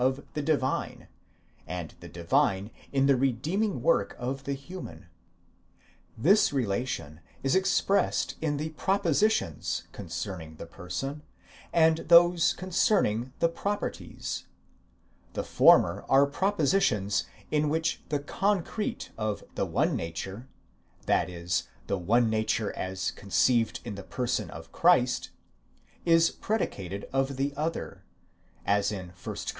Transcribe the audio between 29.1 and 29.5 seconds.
Cor.